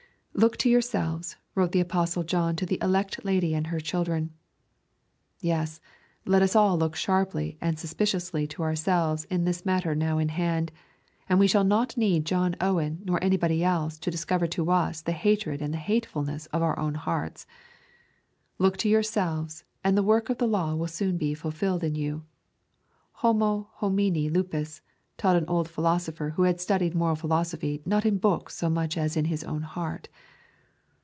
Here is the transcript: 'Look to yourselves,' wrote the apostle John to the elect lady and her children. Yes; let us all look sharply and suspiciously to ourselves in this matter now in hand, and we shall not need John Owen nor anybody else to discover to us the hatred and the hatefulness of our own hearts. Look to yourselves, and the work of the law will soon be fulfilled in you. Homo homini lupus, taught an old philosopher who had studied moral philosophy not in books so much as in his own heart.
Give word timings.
'Look 0.33 0.55
to 0.59 0.69
yourselves,' 0.69 1.35
wrote 1.55 1.71
the 1.73 1.81
apostle 1.81 2.23
John 2.23 2.55
to 2.55 2.65
the 2.65 2.79
elect 2.81 3.23
lady 3.25 3.53
and 3.53 3.67
her 3.67 3.81
children. 3.81 4.33
Yes; 5.41 5.81
let 6.25 6.41
us 6.41 6.55
all 6.55 6.77
look 6.79 6.95
sharply 6.95 7.57
and 7.61 7.77
suspiciously 7.77 8.47
to 8.47 8.63
ourselves 8.63 9.25
in 9.25 9.43
this 9.43 9.65
matter 9.65 9.93
now 9.93 10.17
in 10.19 10.29
hand, 10.29 10.71
and 11.29 11.37
we 11.37 11.45
shall 11.47 11.65
not 11.65 11.97
need 11.97 12.25
John 12.25 12.55
Owen 12.61 13.01
nor 13.03 13.21
anybody 13.23 13.61
else 13.63 13.99
to 13.99 14.09
discover 14.09 14.47
to 14.47 14.71
us 14.71 15.01
the 15.01 15.11
hatred 15.11 15.61
and 15.61 15.73
the 15.73 15.77
hatefulness 15.77 16.45
of 16.47 16.63
our 16.63 16.79
own 16.79 16.95
hearts. 16.95 17.45
Look 18.57 18.77
to 18.77 18.89
yourselves, 18.89 19.63
and 19.83 19.97
the 19.97 20.01
work 20.01 20.29
of 20.29 20.37
the 20.39 20.47
law 20.47 20.73
will 20.75 20.87
soon 20.87 21.17
be 21.17 21.33
fulfilled 21.35 21.83
in 21.83 21.93
you. 21.95 22.23
Homo 23.11 23.67
homini 23.79 24.29
lupus, 24.31 24.81
taught 25.17 25.35
an 25.35 25.45
old 25.47 25.69
philosopher 25.69 26.29
who 26.31 26.43
had 26.43 26.59
studied 26.59 26.95
moral 26.95 27.15
philosophy 27.15 27.79
not 27.85 28.07
in 28.07 28.17
books 28.17 28.55
so 28.55 28.67
much 28.67 28.97
as 28.97 29.15
in 29.15 29.25
his 29.25 29.43
own 29.43 29.61
heart. 29.61 30.09